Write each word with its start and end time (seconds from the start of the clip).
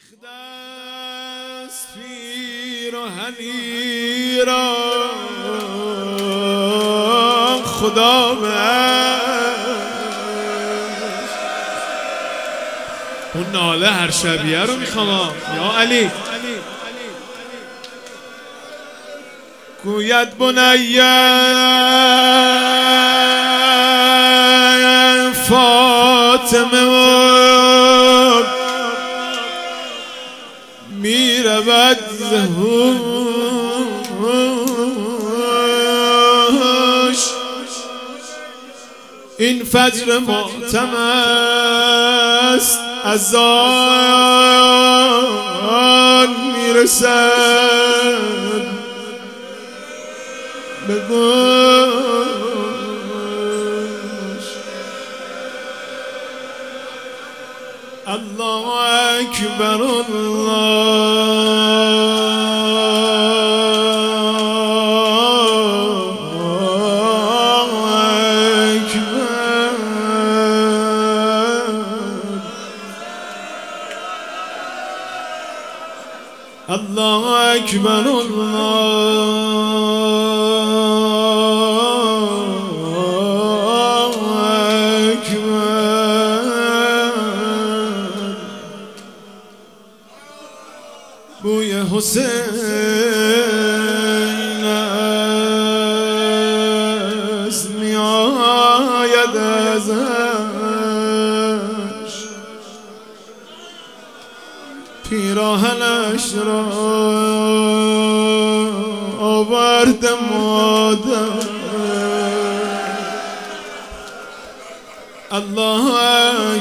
آمیخته 0.00 0.28
است 1.66 1.88
پیر 1.94 2.94
و 2.94 3.08
را. 4.46 4.76
خدا 7.64 8.34
اون 13.34 13.46
ناله 13.52 13.90
هر 13.90 14.10
شبیه 14.10 14.60
رو 14.60 14.76
می‌خوام 14.76 15.34
یا 15.56 15.78
علی. 15.78 16.10
گوید 19.84 20.38
بنیه 20.38 21.02
زهوش 32.30 32.50
این 39.38 39.64
فجر 39.64 40.18
ماتم 40.18 40.94
است 42.54 42.78
از 43.04 43.34
آن 43.34 43.88
می‌رسد. 46.56 47.70
بگوش 50.88 52.00
الله 58.06 58.66
اکبر 59.20 59.82
الله 59.82 60.49
أكبر 77.70 78.20
الله 78.20 79.50
أكبر 85.12 86.40
بوی 91.42 91.84
حسین. 91.84 92.89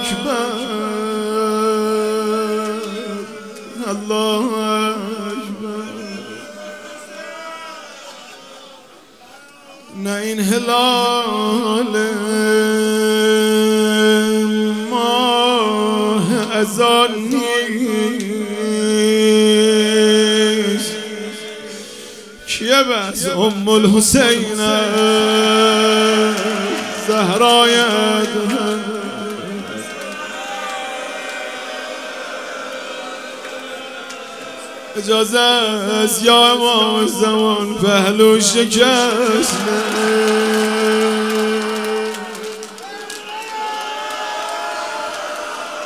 اکبر 0.10 0.80
الله 3.88 4.46
اکبر. 5.28 5.84
نه 10.04 10.16
این 10.16 10.40
هلال 10.40 11.94
ماه 14.90 16.58
از 16.58 16.80
آن 16.80 17.10
کیه 22.48 22.84
بس؟ 22.84 23.26
ام 23.28 23.68
الحسین. 23.68 24.56
زهرای 27.08 27.76
اجازه 35.00 35.40
از 36.04 36.24
یا 36.24 36.52
امام 36.52 37.08
زمان 37.08 37.76
پهلو 37.76 38.40
شکست؟ 38.42 39.58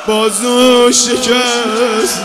بازو 0.06 0.92
شکست. 0.92 2.24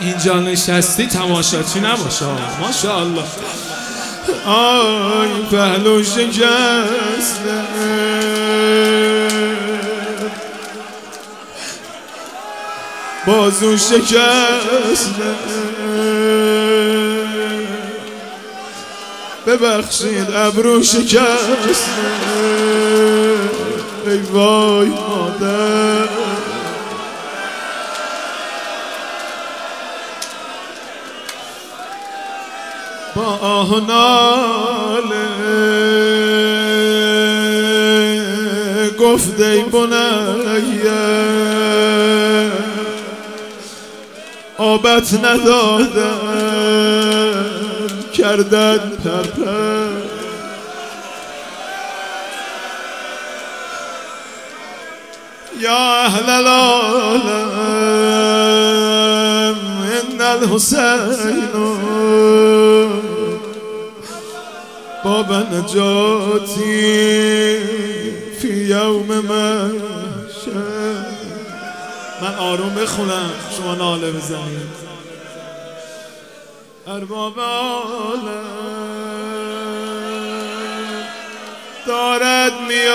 اینجا 0.00 0.38
نشستی 0.38 1.06
تماشاچی 1.06 1.80
نباشه؟ 1.80 2.26
ماشاءالله. 2.60 3.22
آی 4.46 5.28
پهلو 5.50 6.04
شکست. 6.04 7.40
بازو 13.26 13.76
شکست. 13.76 15.14
ببخشید 19.46 20.30
ابرو 20.34 20.82
شکست. 20.82 21.88
ای 24.06 24.16
وای 24.16 24.88
مادر. 24.88 26.08
با 33.16 33.22
آه 33.22 33.86
ناله 33.86 35.28
گفت 39.00 39.40
ای 39.40 39.62
بنیه 39.62 41.41
آبت 44.62 45.14
ندادم. 45.14 46.28
کردن 48.14 48.78
پرپر. 49.04 50.02
یا 55.60 56.04
اهل 56.04 56.30
العالم 56.30 57.42
ان 59.92 60.20
الحسین 60.20 61.48
باب 65.04 65.32
نجاتی 65.32 66.78
فی 68.40 68.48
یوم 68.48 69.06
محشر 69.06 70.11
من 72.22 72.34
آروم 72.34 72.74
بخونم. 72.74 73.30
شما 73.56 73.74
ناله 73.74 74.10
بزنید. 74.10 74.82
ارباب 76.86 77.40
عالم 77.40 78.22
دارد 81.86 82.52
میآید. 82.68 82.92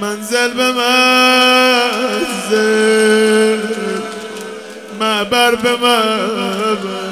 منزل 0.00 0.54
به 0.54 0.72
منزل. 0.72 2.14
معبر 5.00 5.54
به 5.54 5.76
معبر. 5.76 7.03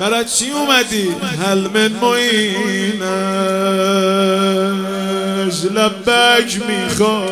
برای 0.00 0.24
چی 0.24 0.50
اومدی؟ 0.50 1.08
هل 1.46 1.58
من 1.58 1.92
معینش 1.92 2.28
لبک 5.64 6.60
میخواز 6.68 7.28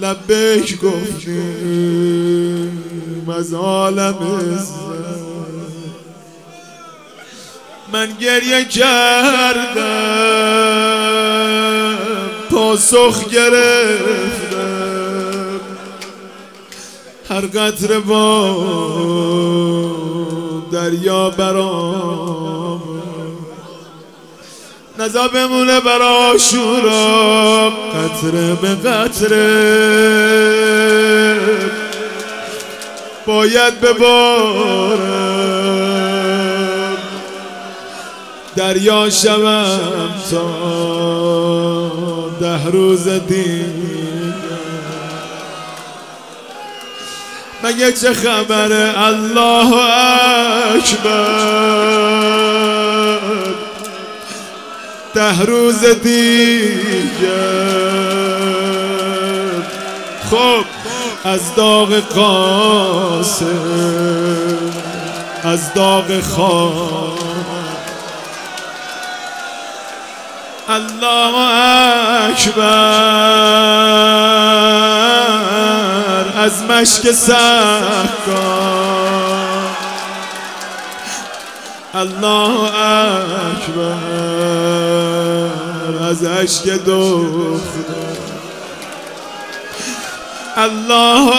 لبک 0.00 0.78
گفتیم 0.80 2.02
از 3.38 3.54
عالم 3.54 4.14
من 7.92 8.08
گریه 8.20 8.64
کردم 8.64 9.92
پاسخ 12.50 13.28
گرفتم. 13.28 14.51
هر 17.32 17.46
قطر 17.46 17.98
با 17.98 18.56
دریا 20.72 21.30
برام. 21.30 22.82
نزا 24.98 25.28
بمونه 25.28 25.80
برا 25.80 26.38
شورا 26.38 27.70
قطره 27.70 28.54
به 28.54 28.74
قطره. 28.74 29.48
باید 33.26 33.80
ببارم. 33.80 34.98
دریا 38.56 39.10
شوم 39.10 40.10
تا 40.30 40.42
ده 42.40 42.66
روز 42.66 43.08
دید 43.08 44.01
مگه 47.64 47.92
چه 47.92 48.14
خبره 48.14 48.94
الله 48.98 49.74
اکبر. 50.74 52.02
ده 55.14 55.42
روز 55.42 55.84
دیگر 55.84 56.32
خب 60.30 60.64
از 61.24 61.54
داغ 61.54 61.94
قاسم 61.94 63.46
از 65.44 65.74
داغ 65.74 66.20
خان 66.20 67.18
الله 70.68 71.34
اکبر. 72.30 73.52
از 76.36 76.62
مشک 76.62 77.10
سکان 77.12 78.02
الله 81.94 82.60
اکبر 83.50 84.22
از 86.10 86.24
عشق 86.24 86.76
دختر. 86.86 88.12
الله 90.56 91.32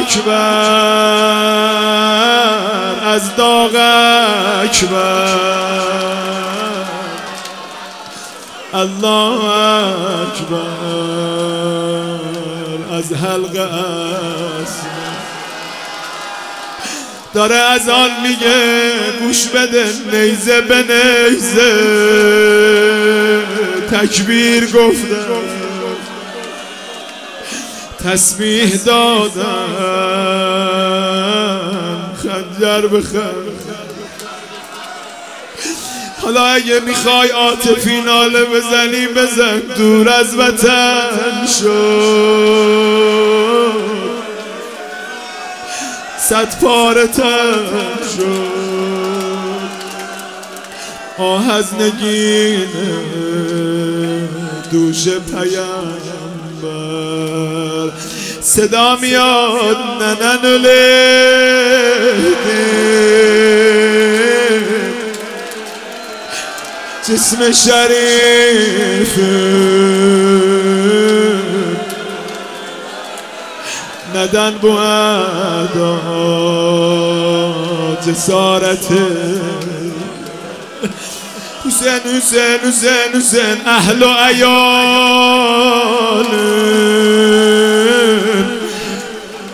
اکبر 0.00 0.34
از 3.06 3.36
داغ 3.36 3.74
اکبر. 4.64 5.38
الله 8.74 9.44
اکبر. 10.22 11.04
از 12.94 13.12
حلق 13.12 13.56
اسم 13.56 14.86
داره 17.34 17.54
از 17.54 17.88
آن 17.88 18.10
میگه 18.22 18.92
گوش 19.20 19.46
بده 19.46 19.86
نیزه 20.12 20.60
به 20.60 20.82
نیزه. 20.82 21.74
تکبیر 23.90 24.64
گفتم 24.66 25.44
تسبیح 28.04 28.76
دادم 28.76 29.34
خنجر 32.22 32.86
به 32.86 33.00
حالا 36.24 36.46
اگه 36.46 36.80
می‌خوای 36.80 37.28
عاطفی 37.28 38.00
ناله 38.00 38.44
بزنی 38.44 39.06
بزن 39.06 39.58
دور 39.76 40.08
از 40.08 40.34
وطن 40.38 41.46
شد 41.60 42.94
صد 46.18 46.60
پاره 46.60 47.06
تن 47.06 47.54
شد 48.16 48.64
آه 51.18 51.50
از 51.52 51.74
نگین 51.74 52.68
دوش 54.72 55.08
پیمبر 55.08 55.44
صدا 58.40 58.96
میاد 58.96 59.76
ننن 60.00 60.64
جسم 67.08 67.52
شریف. 67.52 69.18
ندن 74.14 74.54
بو 74.60 74.70
ادا 74.70 76.00
جسارت. 78.06 78.88
حسین 81.66 82.00
حسین 82.16 82.60
حسین 82.68 83.10
حسین 83.14 83.58
اهل 83.66 84.02
و 84.02 84.08
ایال 84.08 84.64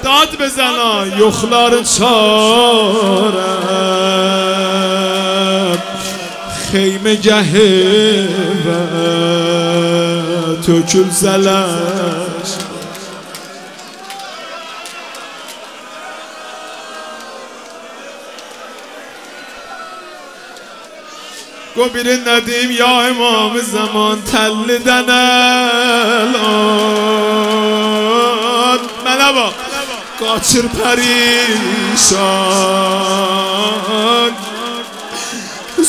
داد 0.02 0.36
بزنا 0.40 1.06
یخلار 1.06 1.82
چارم 1.82 3.30
خیمه 6.72 7.16
گهه 7.16 8.28
و 8.66 8.68
تو 10.66 10.82
کل 10.82 11.08
زلش 11.10 12.50
گو 21.74 21.84
بیرین 21.88 22.28
ندیم 22.28 22.70
یا 22.70 23.00
امام 23.00 23.60
زمان 23.60 24.22
تلدن 24.22 25.10
الان 25.10 26.40
منبا 29.04 29.52
قاچر 30.20 30.62
پریشان. 30.62 32.10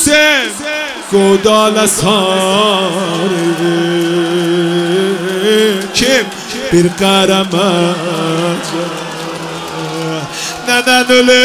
حسین 0.02 0.50
گودال 1.10 1.78
اصحار 1.78 3.30
کم 5.94 6.26
برقرم 6.72 7.48
آجا 7.52 8.82
نه 10.68 10.82
نه 10.86 11.04
نه 11.08 11.22
نه. 11.22 11.42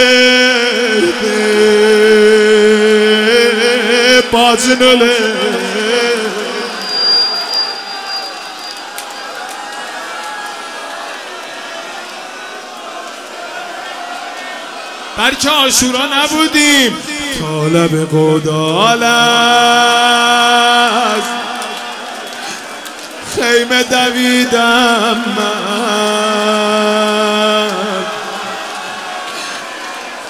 برکه 15.18 15.50
آشورا 15.50 16.06
نبودیم. 16.06 16.98
طالب 17.40 18.08
قدال 18.12 19.04
است 19.04 19.88
خیمه 23.36 23.84
دویدم 23.84 25.18
من. 25.38 25.68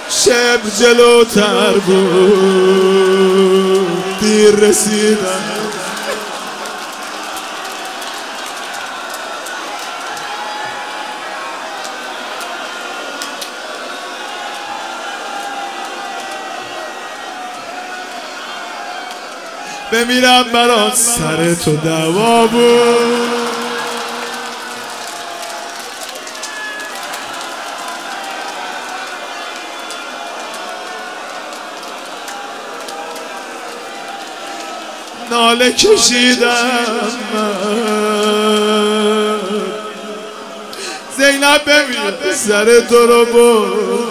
شب 0.09 0.59
جلوتر 0.79 1.71
بود. 1.71 3.07
دیر 4.19 4.55
رسیدم. 4.55 5.36
بمیرم 19.91 20.43
برات 20.53 20.95
سر 20.95 21.53
تو 21.55 21.75
دوا 21.75 22.47
بود. 22.47 23.47
ناله 35.31 35.71
کشیدم 35.73 37.11
زینب 41.17 41.61
ببین 41.67 42.33
سر 42.35 42.79
تو 42.79 43.07
رو 43.07 43.25
بردم. 43.25 44.07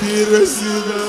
دیر 0.00 0.28
رسیدم 0.28 1.07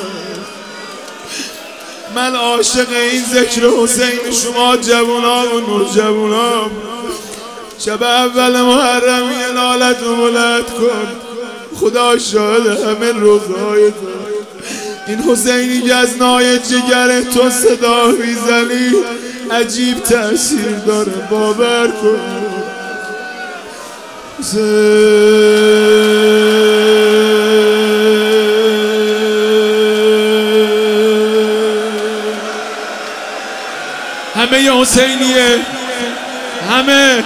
من 2.16 2.36
عاشق 2.36 2.88
این 3.12 3.24
ذکر 3.34 3.68
حسین 3.68 4.32
شما 4.44 4.78
جوونا 4.78 5.56
و 5.56 5.60
نور 5.60 5.86
جوونا. 5.96 6.72
شب 7.80 8.04
اول 8.04 8.62
محرم 8.62 9.24
یه 9.24 9.52
نالت 9.56 10.04
و 10.04 10.16
کن. 10.64 11.08
خدا 11.76 12.18
شاهد 12.18 12.68
همه 12.68 13.12
روزهای 13.12 13.92
تو. 13.92 14.08
این 15.08 15.20
حسینی 15.20 15.82
که 15.82 15.96
از 15.96 16.18
نای 16.18 16.60
جگر 16.60 17.22
تو 17.22 17.50
صدا 17.50 18.08
می‌زنی 18.08 18.92
عجیب 19.52 20.04
تأثیر 20.04 20.76
داره 20.88 21.28
باور 21.32 21.88
کن. 21.88 22.20
همه 34.50 34.70
حسینیه. 34.70 35.60
همه. 36.70 37.24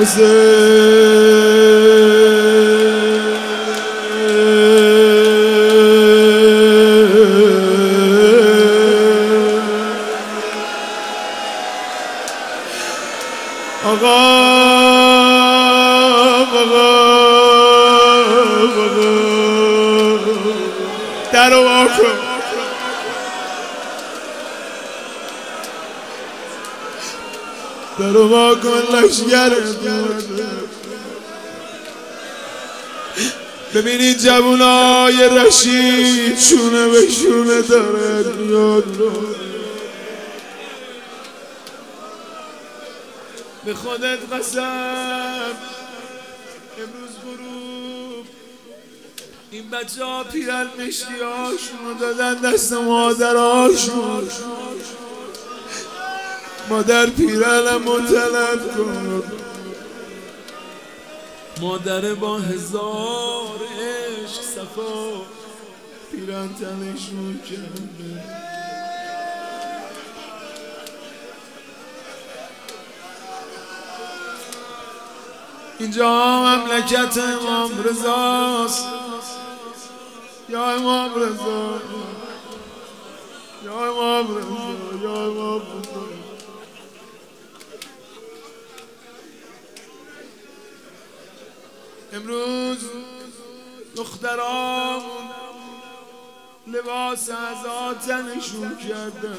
حسین. 0.00 1.20
در 21.32 21.50
رو 21.50 21.62
کن 21.62 21.90
در 21.92 22.00
رو 22.00 22.29
کن 28.00 28.96
لشگر 28.96 29.50
ببینید 33.74 34.18
جوانای 34.18 35.28
رشید 35.28 36.38
چونه 36.38 36.88
به 36.88 37.10
شونه 37.10 37.62
داره 37.62 38.22
میاد 38.22 38.84
به 43.64 43.74
خودت 43.74 44.18
قسم 44.32 45.52
امروز 46.78 47.10
غروب. 47.24 48.26
این 49.50 49.70
بچه 49.70 50.04
ها 50.04 50.24
پیرن 50.24 50.66
مشتی 50.78 51.04
هاشون 51.22 51.98
دادن 52.00 52.34
دست 52.34 52.72
مادرهاشون 52.72 54.28
مادر 56.70 57.06
پیرنم 57.06 57.82
مطلب 57.82 58.76
کن. 58.76 59.22
مادر 61.60 62.14
با 62.14 62.38
هزار 62.38 63.60
عشق 63.80 64.42
صفا. 64.42 65.10
پیرن 66.12 66.48
تنشون 66.48 67.40
کرده 67.50 68.24
اینجا 75.78 76.42
مملکت 76.42 77.18
امام 77.18 77.70
رضاست. 77.84 78.86
یا 80.48 80.70
امام 80.70 81.14
رضا. 81.14 81.80
یا 83.64 83.84
امام 83.92 84.36
رضا. 84.36 85.04
یا 85.04 85.26
امام 85.26 85.68
رضا. 85.78 86.09
امروز 92.12 92.78
دخترامون 93.96 95.30
لباس 96.66 97.28
از 97.30 97.66
آتنشون 97.66 98.76
کردن 98.88 99.38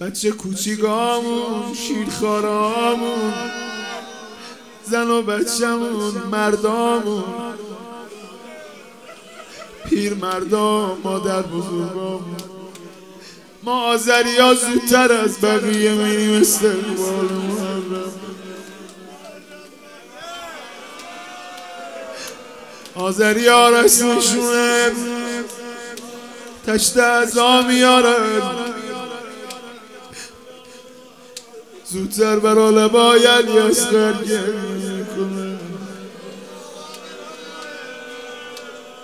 بچه 0.00 0.30
کوچیگامون 0.30 1.74
شیرخارامون 1.74 3.32
زن 4.84 5.10
و 5.10 5.22
بچهمون 5.22 6.14
مردامون. 6.32 7.24
پیر 9.84 10.14
مردام 10.14 10.98
مادر 11.04 11.42
بزرگامون. 11.42 12.36
ما 13.62 13.82
آذری 13.82 14.36
ها 14.36 14.54
زودتر 14.54 15.12
از 15.12 15.40
بقیه 15.40 15.92
میریم 15.92 16.40
استقبال 16.40 17.28
آذری 22.98 23.46
ها 23.46 23.70
رسمشونه 23.70 24.92
تشت 26.66 26.96
ازا 26.96 27.62
میارن 27.62 28.42
زودتر 31.90 32.38
برا 32.38 32.70
لبای 32.70 33.26
علی 33.26 33.52
گریه 33.52 35.06
کنه 35.16 35.58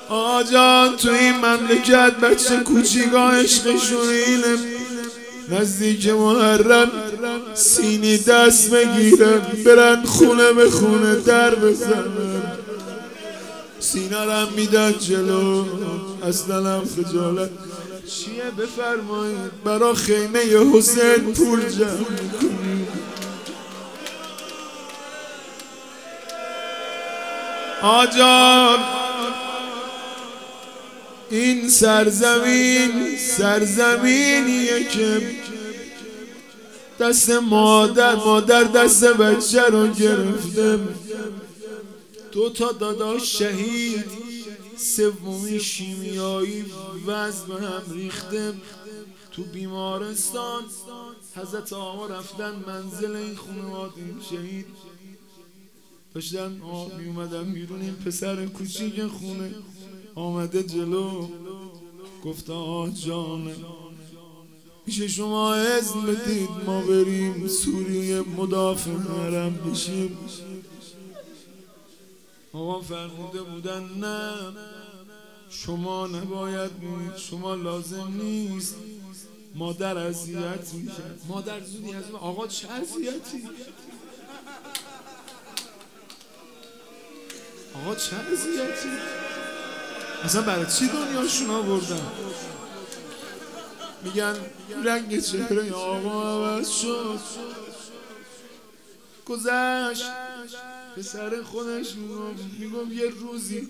آجان 0.08 0.96
تو 0.96 1.10
این 1.10 1.36
مملکت 1.36 2.14
بچه 2.22 2.56
کوچیگا 2.56 3.30
عشقشون 3.30 4.08
اینه. 4.08 4.58
نزدیک 5.48 6.08
محرم 6.08 6.90
سینی 7.54 8.18
دست 8.18 8.70
بگیرن 8.70 9.40
برن 9.64 10.02
خونه 10.04 10.52
به 10.52 10.70
خونه 10.70 11.14
در 11.14 11.54
بزنن 11.54 12.34
سینه 13.85 14.50
میدن 14.57 14.93
جلو 14.99 15.64
اصلا 16.23 16.76
هم 16.76 16.85
خجالت. 16.85 17.50
چیه 18.09 18.50
بفرمایید 18.59 19.64
برا 19.64 19.95
خیمه 19.95 20.41
حسین 20.75 21.33
پول 21.33 21.69
جمع. 21.69 22.07
آجان 27.83 28.79
این 31.31 31.69
سرزمین 31.69 33.17
سرزمینیه 33.38 34.85
که 34.85 35.31
دست 37.00 37.31
مادر 37.31 38.14
مادر 38.14 38.64
دست 38.64 39.05
بچه 39.05 39.62
رو 39.62 39.88
گرفته. 39.88 40.79
دو 42.35 42.50
تا 42.50 42.73
داداش 42.73 43.38
شهید 43.38 44.05
سومی 44.76 45.61
شیمیایی 45.61 46.64
وز 47.07 47.41
به 47.43 47.55
هم 47.55 47.83
ریخته. 47.93 48.55
تو 49.33 49.43
بیمارستان 49.43 50.62
حضرت 51.37 51.73
آقا 51.73 52.07
رفتن 52.07 52.53
منزل 52.67 53.17
این 53.17 53.37
خانواده 53.37 54.03
شهید. 54.31 54.67
داشتن 56.14 56.53
می 56.99 57.07
اومدن 57.07 57.53
بیرون 57.53 57.81
این 57.81 57.95
پسر 57.95 58.47
کوچیک 58.47 59.07
خونه 59.07 59.55
آمده 60.14 60.62
جلو. 60.62 61.29
گفت 62.25 62.50
آه 62.50 62.91
جانه 62.91 63.57
میشه 64.87 65.09
شما 65.09 65.55
اذن 65.55 66.00
بدید؟ 66.00 66.49
ما 66.67 66.83
بریم 66.83 67.49
سوریه 67.49 68.21
مدافع 68.21 68.91
حرم 68.91 69.71
بشیم. 69.71 70.19
آقا 72.54 72.80
فرموده 72.80 73.42
بودن 73.42 73.82
نه. 73.82 74.34
شما 75.50 76.06
نباید 76.06 76.70
شما 77.16 77.54
لازم 77.54 78.08
نیست. 78.08 78.76
مادر 79.54 79.99
اذیت 79.99 80.75
میشه. 80.75 81.02
مادر 81.28 81.61
زودی 81.61 81.94
از 81.94 82.04
آقا 82.20 82.46
چه 82.46 82.70
اذیتی؟ 82.70 83.49
آقا 87.75 87.94
چه 87.94 88.16
اذیتی؟ 88.16 88.88
اصلا 90.25 90.42
برای 90.42 90.66
چی 90.66 90.88
دنیاشون 90.88 91.50
آوردن؟ 91.50 92.06
میگن 94.02 94.37
رنگ 94.84 95.20
چهره 95.20 95.73
آقا 95.73 96.23
عوض 96.23 96.70
شد. 96.70 97.18
گذشت. 99.26 100.24
سر 101.02 101.42
خودش 101.42 101.94
میگم 102.58 102.92
یه 102.92 103.10
روزی 103.20 103.68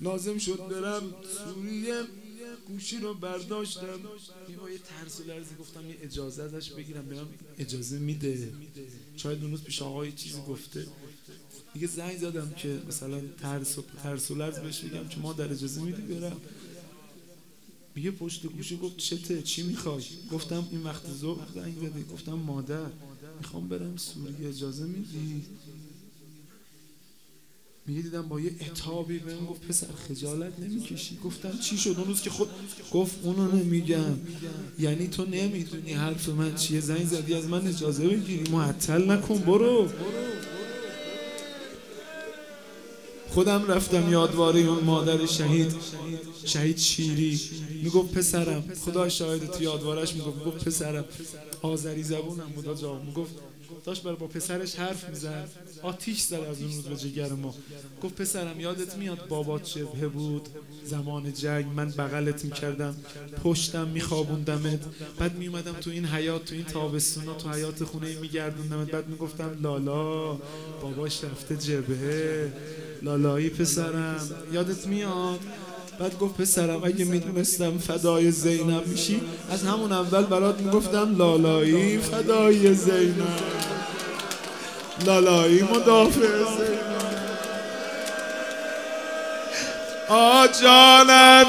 لازم 0.00 0.38
شد 0.38 0.68
برم 0.70 1.02
سوریه 1.44 2.02
گوشی 2.68 2.98
رو 2.98 3.14
برداشتم. 3.14 4.00
یه 4.48 4.78
ترس 4.78 5.20
و 5.20 5.24
لرزی 5.24 5.54
گفتم 5.60 5.88
یه 5.88 5.96
اجازه 6.02 6.42
ازش 6.42 6.70
بگیرم 6.70 7.06
برم 7.06 7.28
اجازه 7.58 7.98
میده. 7.98 8.52
شاید 9.16 9.42
اون 9.42 9.50
روز 9.50 9.62
پیش 9.62 9.82
آقای 9.82 10.12
چیزی 10.12 10.40
گفته. 10.48 10.86
دیگه 11.74 11.86
زنگ 11.86 12.18
زدم 12.18 12.50
که 12.50 12.82
مثلا 12.88 13.20
ترس 13.40 13.78
و 13.78 13.84
ترس 14.02 14.30
و 14.30 14.34
لرز 14.34 14.58
بهش 14.58 14.80
بگم 14.80 15.08
که 15.08 15.20
ما 15.20 15.32
در 15.32 15.52
اجازه 15.52 15.80
میدی 15.80 16.02
برم. 16.02 16.36
میگه 17.94 18.10
پشت 18.10 18.46
گوشی 18.46 18.76
گفت 18.76 18.96
چته 18.96 19.42
چی 19.42 19.62
می‌خوای؟ 19.62 20.04
گفتم 20.32 20.68
این 20.70 20.82
وقت 20.82 21.12
ظهر 21.12 21.48
زنگ 21.54 21.78
بده 21.78 22.02
گفتم 22.12 22.32
مادر 22.32 22.86
می‌خوام 23.38 23.68
برم 23.68 23.96
سوریه 23.96 24.48
اجازه 24.48 24.84
میدی؟ 24.84 25.44
میگه 27.86 28.02
دیدم 28.02 28.28
با 28.28 28.40
یه 28.40 28.50
اتابی 28.60 29.18
بهم 29.18 29.46
گفت 29.46 29.60
پسر 29.60 29.86
خجالت 30.08 30.58
نمی‌کشی؟ 30.58 31.18
گفتم 31.24 31.58
چی 31.58 31.78
شد؟ 31.78 31.94
اون 31.98 32.04
روز 32.06 32.22
که 32.22 32.30
خود 32.30 32.48
گفت 32.92 33.16
اونو 33.22 33.56
نمیگم. 33.56 34.18
یعنی 34.78 35.08
تو 35.08 35.24
نمی‌دونی 35.24 35.92
حرف 35.92 36.28
من 36.28 36.54
چیه؟ 36.54 36.80
زنگ 36.80 37.06
زدی 37.06 37.34
از 37.34 37.48
من 37.48 37.66
اجازه 37.66 38.08
بگیری؟ 38.08 38.50
معطل 38.50 39.10
نکن 39.10 39.38
برو. 39.38 39.88
خودم 43.28 43.64
رفتم 43.66 44.12
یادواره 44.12 44.60
اون 44.60 44.84
مادر 44.84 45.26
شهید. 45.26 45.74
شهید 46.44 46.78
شیری. 46.78 47.40
می‌گفت 47.82 48.14
پسرم. 48.14 48.64
خدا 48.84 49.08
شاهد 49.08 49.50
تو 49.50 49.62
یادوارش 49.62 50.14
می‌گفت 50.14 50.44
گفت 50.44 50.64
پسرم. 50.64 51.04
آذری 51.62 52.02
زبونم 52.02 52.52
بود 52.54 52.68
آجا. 52.68 53.02
می‌گفت 53.02 53.32
داشت 53.84 54.02
بر 54.02 54.14
با 54.14 54.26
پسرش 54.26 54.74
حرف 54.74 55.08
می‌زد. 55.08 55.48
آتیش 55.82 56.20
زد 56.20 56.34
از 56.34 56.62
اون 56.62 56.72
روز 56.72 56.82
به 56.82 56.96
جگر 56.96 57.28
ما. 57.28 57.54
گفت 58.02 58.14
پسرم 58.14 58.60
یادت 58.60 58.96
میاد 58.96 59.28
بابات 59.28 59.66
شبه 59.66 60.08
بود؟ 60.08 60.48
زمان 60.84 61.32
جنگ 61.32 61.66
من 61.76 61.90
بغلت 61.90 62.44
می‌کردم. 62.44 62.96
پشتم 63.44 63.88
میخوابوندمت. 63.88 64.80
بعد 65.18 65.38
میومدم 65.38 65.72
تو 65.72 65.90
این 65.90 66.04
حیات 66.04 66.44
تو 66.44 66.54
این 66.54 66.64
تابستونا 66.64 67.34
تو 67.34 67.50
حیات 67.52 67.84
خونه 67.84 68.14
میگردوندمت. 68.14 68.90
بعد 68.90 69.08
می‌گفتم 69.08 69.58
لالا 69.62 70.34
باباش 70.82 71.24
رفته 71.24 71.56
جبهه. 71.56 72.52
لالایی 73.02 73.48
پسرم. 73.48 74.30
یادت 74.52 74.86
میاد؟ 74.86 75.40
بعد 76.00 76.18
گفت 76.18 76.36
پسرم 76.36 76.84
اگه 76.84 77.04
می‌دونستم 77.04 77.78
فدای 77.78 78.30
زینب 78.30 78.86
میشی 78.86 79.20
از 79.52 79.62
همون 79.62 79.92
اول 79.92 80.22
برات 80.22 80.60
می‌گفتم 80.60 81.16
لالایی 81.18 81.98
فدای 81.98 82.74
زینب. 82.74 83.14
لالایی 85.06 85.62
مدافع 85.62 86.20
زینب. 86.20 86.94
آجانم 90.08 91.46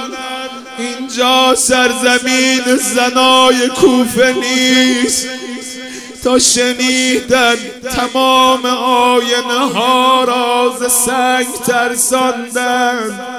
اینجا 0.78 1.56
سرزمین 1.56 2.76
زنای 2.96 3.70
کوفه 3.70 4.34
نیست. 4.34 5.28
تا 6.24 6.40
شنیدن 6.40 7.56
تمام 7.96 8.66
آینه 8.66 9.74
ها 9.74 10.24
راز 10.24 10.92
سنگ 10.92 11.48
ترساندن 11.68 13.35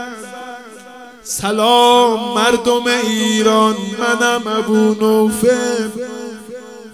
سلام 1.29 2.35
مردم 2.35 2.87
ایران 2.87 3.75
منم 3.99 4.47
ابو 4.47 4.95
نوفه 5.01 5.91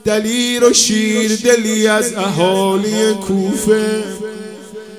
دلیر 0.05 0.65
و 0.65 0.73
شیر 0.73 1.37
دلی 1.37 1.87
از 1.87 2.15
اهالی 2.15 3.15
کوفه. 3.15 4.05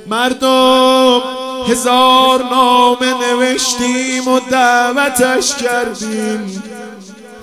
مردم 0.07 1.21
هزار 1.67 2.43
نامه 2.43 3.13
نوشتیم 3.13 4.27
و 4.27 4.39
دعوتش 4.51 5.55
کردیم. 5.55 6.63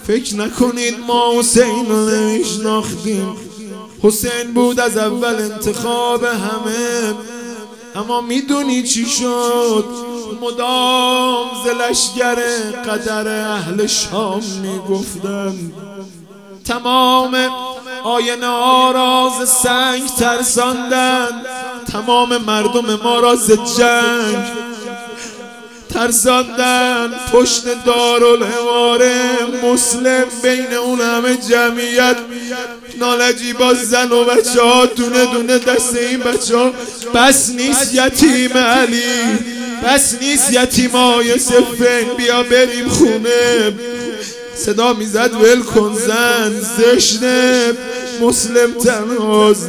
فکر 0.07 0.37
نکنید 0.37 0.95
ما 1.07 1.39
حسین 1.39 1.87
رو 1.89 2.11
نمیشناختیم. 2.11 3.37
حسین 4.03 4.55
بود 4.55 4.81
از 4.81 4.97
اول 4.97 5.35
انتخاب 5.35 6.25
همه. 6.25 7.15
اما 7.95 8.21
می‌دونی 8.21 8.83
چی 8.83 9.07
شد؟ 9.07 9.85
مدام 10.43 11.47
زلشگر 11.65 12.35
قدر 12.87 13.29
اهل 13.29 13.87
شام 13.87 14.43
می‌گفتن. 14.63 15.73
تمام 16.65 17.37
آینه 18.05 18.47
آراز 18.47 19.49
سنگ 19.49 20.07
ترساندن. 20.19 21.29
تمام 21.93 22.37
مردم 22.37 22.95
ما 23.05 23.21
را 23.21 23.37
جنگ. 23.77 24.70
ترساندن 26.01 27.11
پشت 27.33 27.63
دارالحواره 27.87 29.15
مسلم 29.65 30.25
بین 30.43 30.73
اون 30.73 31.01
همه 31.01 31.37
جمعیت. 31.37 32.17
نالجی 32.99 33.53
با 33.53 33.75
زن 33.75 34.13
و 34.13 34.25
بچه 34.25 34.63
ها 34.63 34.87
دونه 34.87 35.27
دونه 35.27 35.59
دست 35.59 35.97
این 35.97 36.19
بچه 36.19 36.57
ها. 36.57 36.73
بس 37.15 37.51
نیست 37.51 37.95
یتیم 37.95 38.57
علی 38.57 39.39
بس 39.85 40.15
نیست 40.21 40.53
یتیم 40.53 40.91
های 40.91 41.39
سفین 41.39 42.15
بیا 42.17 42.43
بریم 42.43 42.89
خونه. 42.89 43.73
صدا 44.57 44.93
می‌زد 44.93 45.31
ول 45.43 45.63
کن 45.63 45.95
زن 46.07 46.61
زشنه 46.79 47.73
مسلم 48.21 48.73
تنهاز 48.73 49.67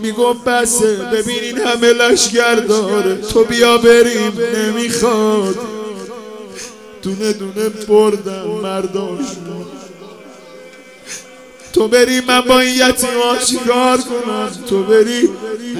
میگو 0.00 0.34
بسه 0.34 0.96
ببینین 0.96 1.58
همه 1.58 1.92
لشگر 1.92 2.54
داره. 2.54 3.16
تو 3.16 3.44
بیا 3.44 3.78
بریم 3.78 4.32
نمی‌خواد. 4.54 5.73
دونه 7.04 7.32
دونه 7.32 7.68
بردن 7.68 8.44
مرداشون 8.62 9.66
تو 11.72 11.88
بری 11.88 12.20
من 12.20 12.40
با 12.40 12.60
این 12.60 12.80
ها 12.82 13.36
چیکار 13.44 13.98
کنم؟ 13.98 14.50
تو 14.68 14.82
بری. 14.82 15.28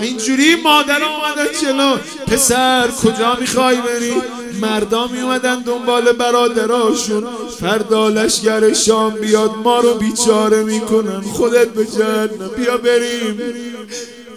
اینجوری 0.03 0.55
مادر 0.55 1.01
اومدن 1.05 1.53
جلو. 1.63 1.97
پسر 2.27 2.89
کجا 2.89 3.37
می‌خوای 3.41 3.77
بری؟ 3.77 4.15
مردا 4.61 5.07
میومدن 5.07 5.63
دنبال 5.63 6.13
برادراشون. 6.13 7.25
فردا 7.61 8.09
لشگر 8.09 8.73
شام 8.73 9.15
بیاد 9.15 9.51
ما 9.65 9.81
رو 9.81 9.95
بیچاره 9.95 10.65
می‌کنن. 10.65 11.21
خودت 11.21 11.69
به 11.69 11.85
جهنم. 11.85 12.51
بیا 12.57 12.77
بریم. 12.77 13.41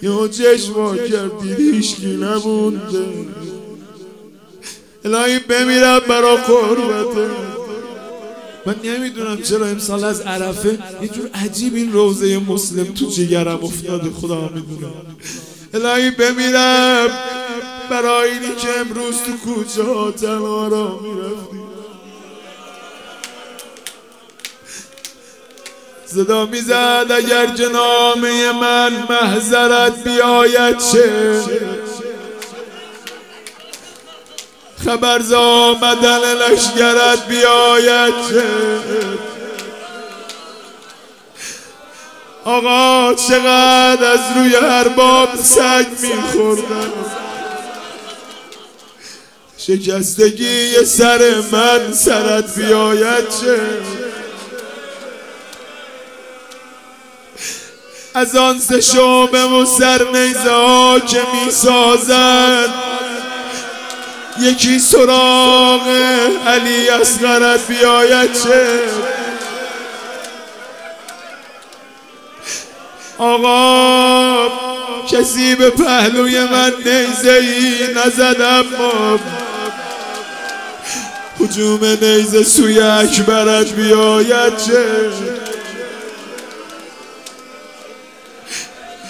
یه 0.02 0.28
چشم 0.28 0.96
کردی. 0.96 1.54
هیچکی 1.72 2.06
نمونده. 2.06 3.06
الهی 5.04 5.38
بمیرم 5.38 5.98
برا 6.08 6.36
قربته 6.36 7.30
من 8.66 8.74
نمی‌دونم 8.84 9.42
چرا 9.42 9.66
امسال 9.66 10.04
از 10.04 10.20
عرفه 10.20 10.78
یه 11.02 11.08
جور 11.08 11.30
عجیب 11.34 11.74
این 11.74 11.92
روزه 11.92 12.38
مسلم 12.38 12.84
تو 12.84 13.10
جگرم 13.10 13.64
افتاده 13.64 14.10
خدا 14.10 14.50
می‌دونه. 14.54 14.92
الهی 15.74 16.10
بمیرم 16.10 17.08
برای 17.90 18.30
اینی 18.30 18.54
که 18.54 18.68
امروز 18.80 19.14
تو 19.16 19.32
کوچه 19.44 19.82
ها 20.32 20.68
را 20.68 21.00
می‌رفتی. 21.02 21.58
صدا 26.06 26.46
می‌زد 26.46 27.06
اگر 27.10 27.46
جنامه 27.46 28.52
من 28.52 28.92
محضرت 29.10 30.04
بیاید 30.04 30.78
چه؟ 30.78 31.42
خبر 34.84 35.34
آمدن 35.34 36.34
لشگرت 36.34 37.26
بیاید 37.28 38.14
چه 38.30 38.44
آقا 42.44 43.14
چقدر 43.14 44.12
از 44.12 44.20
روی 44.36 44.54
هر 44.54 44.88
باب 44.88 45.28
سگ 45.42 45.86
میخوردن. 46.00 46.92
شکستگی 49.58 50.84
سر 50.84 51.34
من 51.52 51.92
سرت 51.92 52.54
بیاید 52.54 53.28
چه 53.40 53.58
از 58.14 58.36
آن 58.36 58.58
سه 58.58 58.80
شعبه 58.80 59.44
و 59.44 59.64
سر 59.64 60.06
نیزه 60.12 60.50
ها 60.50 61.00
که 61.00 61.22
می‌سازد 61.44 62.68
یکی 64.40 64.78
سراغ 64.78 65.88
علی 66.46 66.88
اصغرت 66.88 67.66
بیاید 67.66 68.32
چه؟ 68.32 68.80
آقا 73.18 74.48
کسی 75.12 75.54
به 75.54 75.70
پهلوی 75.70 76.44
من 76.44 76.72
نیزه 76.86 77.30
ای 77.30 77.94
نزد 77.94 78.40
اما 78.40 79.18
حجوم 81.40 81.84
نیزه 81.84 82.42
سوی 82.42 82.80
اکبرت 82.80 83.72
بیاید 83.72 84.56
چه؟ 84.56 84.84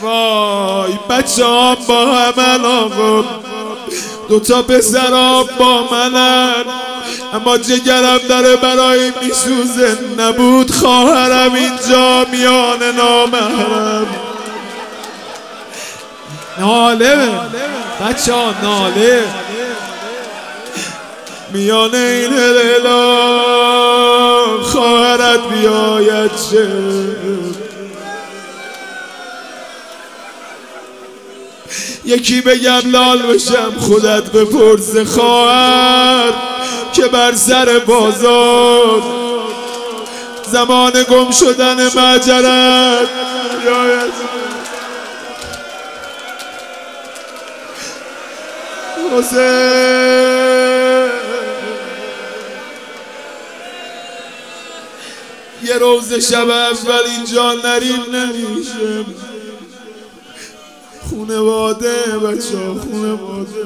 وای 0.03 0.99
بچه 1.11 1.45
ها 1.45 1.75
با 1.75 2.07
همه 2.07 2.67
آقا 2.67 3.25
دوتا 4.29 4.63
پسرا 4.63 5.45
با 5.59 5.89
منن. 5.91 6.65
اما 7.35 7.59
جگرم 7.59 8.19
داره 8.29 8.57
برای 8.57 9.13
میسوزه 9.23 9.99
نبود 10.19 10.71
خواهرم 10.71 11.55
اینجا 11.55 12.27
میان 12.33 12.83
نامهرم 12.97 14.07
ناله. 16.59 17.17
بچه 18.01 18.35
ها 18.35 18.55
ناله. 18.63 19.25
میان 21.53 21.95
این 21.95 22.33
هلالا 22.33 23.29
خواهرت 24.63 25.41
بیاید 25.49 26.31
چه؟ 26.51 26.69
یکی 32.09 32.41
بگم 32.41 32.91
لال 32.91 33.23
بشم 33.23 33.73
خودت 33.81 34.31
بپرس 34.33 34.97
خواهر 34.97 36.33
که 36.93 37.09
بر 37.09 37.33
سر 37.33 37.79
بازار. 37.79 39.03
زمان 40.53 40.93
گم 41.11 41.31
شدن 41.31 41.85
مجرد 41.85 43.09
یه 55.63 55.79
روز 55.79 56.15
شب 56.15 56.49
اول 56.51 57.03
اینجا 57.17 57.53
نریم 57.53 58.03
نمیشه 58.13 59.05
خونواده 61.09 62.19
بچه 62.19 62.59
ها 62.59 62.75
خونواده. 62.75 63.65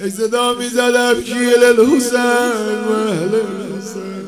ای 0.00 0.10
صدا 0.10 0.54
می‌زدم 0.54 1.22
کیل 1.22 1.64
الحسین 1.64 2.84
و 2.88 2.92
اهل 2.92 3.34
الحسین 3.34 4.24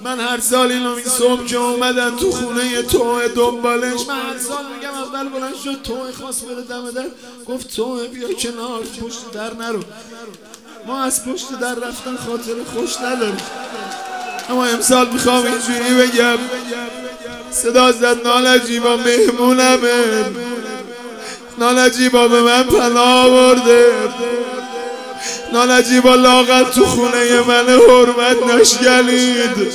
من 0.00 0.20
هر 0.20 0.40
سال 0.40 0.72
اینو 0.72 0.94
این 0.94 1.04
صبح 1.04 1.44
که 1.44 1.56
اومدن 1.56 2.16
تو 2.16 2.30
خونه 2.30 2.82
توه 2.82 3.28
دنبالش 3.28 4.06
من 4.08 4.20
هر 4.20 4.38
سال 4.38 4.64
میگم 4.74 4.94
اول 4.94 5.28
بلند 5.28 5.54
شد 5.64 5.82
توه 5.82 6.12
خواست 6.12 6.44
بره 6.44 6.62
دم 6.62 6.90
در 6.90 7.06
گفت 7.46 7.76
توه 7.76 8.06
بیا 8.06 8.32
کنار 8.32 8.82
پشت 8.82 9.30
در 9.32 9.54
نرو. 9.54 9.80
ما 10.86 11.02
از 11.02 11.24
پشت 11.24 11.58
در 11.60 11.74
رفتن 11.74 12.16
خاطر 12.16 12.64
خوش 12.74 12.96
نداریم. 13.00 13.42
اما 14.48 14.66
امسال 14.66 15.08
می‌خوام 15.12 15.44
اینجوری 15.46 15.94
بگم. 15.94 16.38
صدا 17.50 17.92
زد 17.92 18.26
نالجیبا 18.26 18.96
مهمونمه 18.96 20.24
نالجیبا 21.58 22.28
به 22.28 22.42
من 22.42 22.62
پناه 22.62 23.30
برده 23.30 23.86
نالجیبا 25.52 26.14
لاغل 26.14 26.64
تو 26.64 26.86
خونه 26.86 27.40
من 27.40 27.66
حرمت 27.68 28.54
نشگلید 28.54 29.72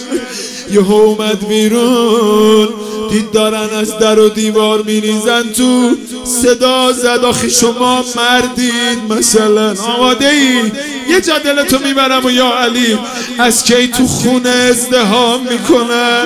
یه 0.74 0.92
اومد 0.92 1.48
بیرون. 1.48 2.70
دید 3.12 3.32
دارن 3.32 3.70
از 3.80 3.98
در 3.98 4.20
و 4.20 4.30
دیوار 4.30 4.82
میریزن 4.82 5.44
تو. 5.44 5.96
صدا 6.24 6.92
زد 6.92 7.26
آخی 7.26 7.52
شما 7.52 8.06
مردید. 8.16 9.00
مثلا 9.10 9.74
آماده 9.98 10.28
ای؟ 10.28 10.72
یه 11.10 11.22
جا 11.22 11.38
دلتو 11.38 11.80
می‌برم 11.80 12.26
و 12.26 12.32
یا 12.32 12.54
علی 12.58 13.00
از 13.40 13.64
کی 13.64 13.88
تو 13.88 14.08
خونه 14.08 14.50
ازدهام 14.50 15.42
می‌کنن 15.50 16.26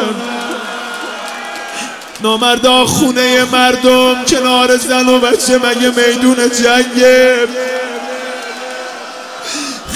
نامردا 2.23 2.85
خونه 2.85 3.45
مردم 3.51 4.15
کنار 4.27 4.77
زن 4.77 5.09
و 5.09 5.19
بچه 5.19 5.57
مگه 5.57 5.87
میدون 5.87 6.35
جنگه؟ 6.35 7.35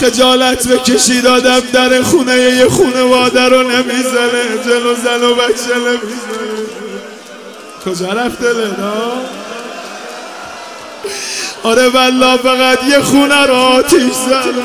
خجالت 0.01 0.67
بکشید 0.67 1.27
آدم 1.27 1.59
در 1.59 2.01
خونه 2.01 2.35
یه 2.35 2.69
خونواده 2.69 3.45
رو 3.49 3.63
نمی‌زنه 3.63 4.63
جلو 4.65 4.95
زن 4.95 5.23
و 5.23 5.35
بچه 5.35 5.75
نمی‌زنه. 5.77 6.61
کجا 7.85 8.07
رفته 8.07 8.53
لنا 8.53 9.11
آره 11.63 11.87
والله 11.87 12.37
فقط 12.37 12.83
یه 12.83 12.99
خونه 12.99 13.45
رو 13.45 13.55
آتیش 13.55 14.13
زنه 14.13 14.63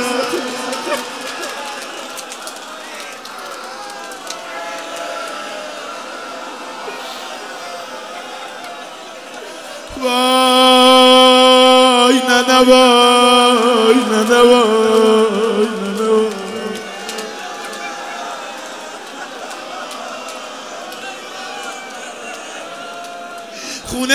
وای 10.02 11.36
نه 12.28 12.58
وای 12.58 13.94
نه 14.10 14.40
وای. 14.40 14.75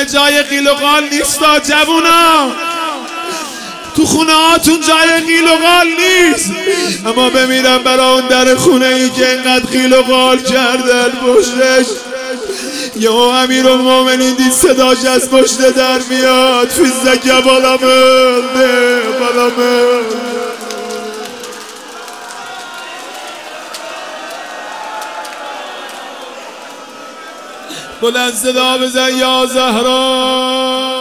خونه 0.02 0.14
جای 0.14 0.44
قیل 0.44 0.68
و 0.68 0.74
قال 0.74 1.04
نیستا 1.10 1.60
جوونا. 1.60 2.52
تو 3.96 4.06
خونه 4.06 4.34
هاتون 4.34 4.80
جای 4.80 5.22
قیل 5.22 5.48
و 5.48 5.56
قال 5.56 5.88
نیست. 5.88 6.52
اما 7.06 7.30
بمیرم 7.30 7.84
برای 7.84 8.14
اون 8.14 8.28
در 8.28 8.56
خونه 8.56 8.86
ای 8.86 9.10
که 9.10 9.30
اینقدر 9.30 9.66
قیل 9.66 9.94
و 9.94 10.02
قال 10.02 10.38
کردن 10.42 11.10
پشتش. 11.10 11.86
یه 12.96 13.12
امیر 13.12 13.68
المومنین 13.68 14.34
دید 14.34 14.52
صداش 14.52 15.06
از 15.06 15.30
پشت 15.30 15.70
در 15.70 16.00
میاد. 16.10 16.70
فیزک 16.70 17.32
بالا 17.32 17.78
مرده 17.78 19.02
بالا 19.20 19.50
مرده 19.50 20.31
بلند 28.02 28.34
صدا 28.34 28.78
بزن 28.78 29.18
یا 29.18 29.46
زهرا. 29.46 31.01